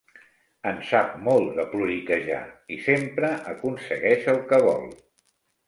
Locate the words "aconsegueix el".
3.55-4.43